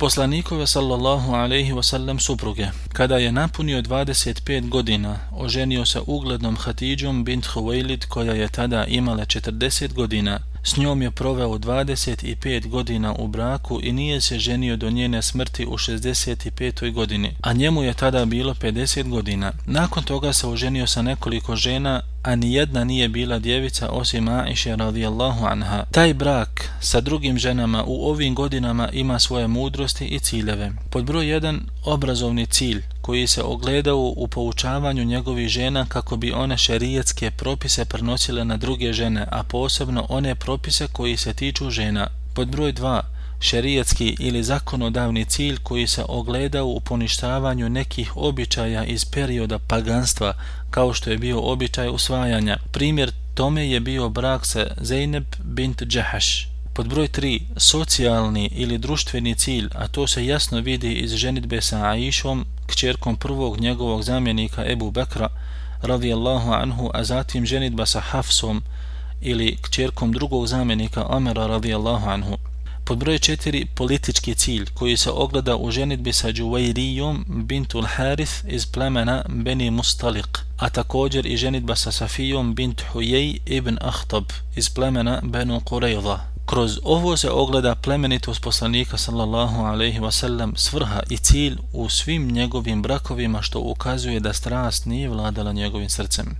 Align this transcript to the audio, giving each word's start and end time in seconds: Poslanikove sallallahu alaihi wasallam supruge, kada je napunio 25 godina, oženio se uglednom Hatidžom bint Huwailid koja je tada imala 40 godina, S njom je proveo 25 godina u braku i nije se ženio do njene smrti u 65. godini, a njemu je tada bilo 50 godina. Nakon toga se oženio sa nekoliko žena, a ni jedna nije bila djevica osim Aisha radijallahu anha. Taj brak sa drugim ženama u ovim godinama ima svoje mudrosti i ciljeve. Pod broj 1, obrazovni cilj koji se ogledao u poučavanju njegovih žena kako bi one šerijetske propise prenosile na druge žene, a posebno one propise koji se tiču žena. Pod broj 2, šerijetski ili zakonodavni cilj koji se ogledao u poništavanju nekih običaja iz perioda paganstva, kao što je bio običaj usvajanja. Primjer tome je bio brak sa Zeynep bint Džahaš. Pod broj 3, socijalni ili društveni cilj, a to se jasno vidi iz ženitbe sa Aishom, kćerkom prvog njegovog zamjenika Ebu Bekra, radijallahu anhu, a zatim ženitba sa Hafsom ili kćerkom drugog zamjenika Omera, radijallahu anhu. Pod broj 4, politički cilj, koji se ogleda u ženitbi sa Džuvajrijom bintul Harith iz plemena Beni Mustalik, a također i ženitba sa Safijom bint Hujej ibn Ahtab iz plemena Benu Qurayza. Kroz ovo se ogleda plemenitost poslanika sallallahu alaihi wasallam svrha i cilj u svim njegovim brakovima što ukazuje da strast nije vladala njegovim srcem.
Poslanikove 0.00 0.66
sallallahu 0.66 1.34
alaihi 1.34 1.72
wasallam 1.72 2.18
supruge, 2.18 2.68
kada 2.92 3.18
je 3.18 3.32
napunio 3.32 3.82
25 3.82 4.68
godina, 4.68 5.18
oženio 5.36 5.86
se 5.86 6.00
uglednom 6.06 6.56
Hatidžom 6.56 7.24
bint 7.24 7.46
Huwailid 7.46 8.06
koja 8.06 8.32
je 8.32 8.48
tada 8.48 8.84
imala 8.84 9.24
40 9.24 9.92
godina, 9.92 10.40
S 10.62 10.76
njom 10.76 11.02
je 11.02 11.10
proveo 11.10 11.58
25 11.58 12.68
godina 12.68 13.14
u 13.18 13.28
braku 13.28 13.80
i 13.82 13.92
nije 13.92 14.20
se 14.20 14.38
ženio 14.38 14.76
do 14.76 14.90
njene 14.90 15.22
smrti 15.22 15.66
u 15.66 15.72
65. 15.72 16.92
godini, 16.92 17.36
a 17.40 17.52
njemu 17.52 17.82
je 17.82 17.94
tada 17.94 18.24
bilo 18.24 18.54
50 18.54 19.08
godina. 19.08 19.52
Nakon 19.66 20.02
toga 20.02 20.32
se 20.32 20.46
oženio 20.46 20.86
sa 20.86 21.02
nekoliko 21.02 21.56
žena, 21.56 22.02
a 22.22 22.36
ni 22.36 22.52
jedna 22.54 22.84
nije 22.84 23.08
bila 23.08 23.38
djevica 23.38 23.88
osim 23.88 24.28
Aisha 24.28 24.74
radijallahu 24.74 25.46
anha. 25.46 25.84
Taj 25.90 26.14
brak 26.14 26.70
sa 26.80 27.00
drugim 27.00 27.38
ženama 27.38 27.84
u 27.86 28.08
ovim 28.08 28.34
godinama 28.34 28.88
ima 28.92 29.18
svoje 29.18 29.48
mudrosti 29.48 30.04
i 30.04 30.18
ciljeve. 30.18 30.72
Pod 30.90 31.04
broj 31.04 31.24
1, 31.24 31.60
obrazovni 31.84 32.46
cilj 32.46 32.82
koji 33.00 33.26
se 33.26 33.42
ogledao 33.42 34.12
u 34.16 34.28
poučavanju 34.28 35.04
njegovih 35.04 35.48
žena 35.48 35.86
kako 35.88 36.16
bi 36.16 36.32
one 36.32 36.58
šerijetske 36.58 37.30
propise 37.30 37.84
prenosile 37.84 38.44
na 38.44 38.56
druge 38.56 38.92
žene, 38.92 39.26
a 39.30 39.42
posebno 39.42 40.06
one 40.08 40.34
propise 40.34 40.88
koji 40.92 41.16
se 41.16 41.34
tiču 41.34 41.70
žena. 41.70 42.06
Pod 42.34 42.48
broj 42.48 42.72
2, 42.72 43.00
šerijetski 43.40 44.16
ili 44.18 44.42
zakonodavni 44.42 45.24
cilj 45.24 45.56
koji 45.62 45.86
se 45.86 46.04
ogledao 46.08 46.66
u 46.66 46.80
poništavanju 46.80 47.68
nekih 47.68 48.16
običaja 48.16 48.84
iz 48.84 49.04
perioda 49.04 49.58
paganstva, 49.58 50.34
kao 50.70 50.92
što 50.92 51.10
je 51.10 51.18
bio 51.18 51.40
običaj 51.40 51.88
usvajanja. 51.88 52.58
Primjer 52.72 53.12
tome 53.34 53.70
je 53.70 53.80
bio 53.80 54.08
brak 54.08 54.46
sa 54.46 54.66
Zeynep 54.80 55.24
bint 55.44 55.82
Džahaš. 55.82 56.48
Pod 56.74 56.88
broj 56.88 57.08
3, 57.08 57.40
socijalni 57.56 58.50
ili 58.52 58.78
društveni 58.78 59.34
cilj, 59.34 59.68
a 59.74 59.88
to 59.88 60.06
se 60.06 60.26
jasno 60.26 60.60
vidi 60.60 60.92
iz 60.92 61.14
ženitbe 61.14 61.60
sa 61.60 61.84
Aishom, 61.84 62.46
kćerkom 62.66 63.16
prvog 63.16 63.60
njegovog 63.60 64.02
zamjenika 64.02 64.64
Ebu 64.66 64.90
Bekra, 64.90 65.28
radijallahu 65.82 66.52
anhu, 66.52 66.90
a 66.94 67.04
zatim 67.04 67.46
ženitba 67.46 67.86
sa 67.86 68.00
Hafsom 68.00 68.62
ili 69.20 69.56
kćerkom 69.62 70.12
drugog 70.12 70.46
zamjenika 70.46 71.06
Omera, 71.06 71.46
radijallahu 71.46 72.08
anhu. 72.08 72.36
Pod 72.90 72.98
broj 72.98 73.18
4, 73.18 73.66
politički 73.74 74.34
cilj, 74.34 74.66
koji 74.74 74.96
se 74.96 75.10
ogleda 75.10 75.56
u 75.56 75.70
ženitbi 75.70 76.12
sa 76.12 76.32
Džuvajrijom 76.32 77.24
bintul 77.28 77.84
Harith 77.86 78.32
iz 78.48 78.66
plemena 78.66 79.24
Beni 79.28 79.70
Mustalik, 79.70 80.38
a 80.56 80.70
također 80.70 81.26
i 81.26 81.36
ženitba 81.36 81.76
sa 81.76 81.92
Safijom 81.92 82.54
bint 82.54 82.82
Hujej 82.92 83.38
ibn 83.46 83.78
Ahtab 83.80 84.24
iz 84.56 84.70
plemena 84.70 85.20
Benu 85.22 85.60
Qurayza. 85.60 86.18
Kroz 86.46 86.78
ovo 86.84 87.16
se 87.16 87.30
ogleda 87.30 87.74
plemenitost 87.74 88.42
poslanika 88.42 88.98
sallallahu 88.98 89.60
alaihi 89.60 90.00
wasallam 90.00 90.56
svrha 90.56 91.02
i 91.10 91.16
cilj 91.16 91.56
u 91.72 91.88
svim 91.88 92.30
njegovim 92.30 92.82
brakovima 92.82 93.42
što 93.42 93.60
ukazuje 93.60 94.20
da 94.20 94.32
strast 94.32 94.86
nije 94.86 95.08
vladala 95.08 95.52
njegovim 95.52 95.88
srcem. 95.88 96.36